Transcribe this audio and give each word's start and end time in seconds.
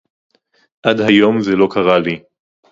עד 0.83 0.99
היום 0.99 1.41
זה 1.41 1.51
לא 1.55 1.67
קרה 1.71 1.99
לי 1.99 2.19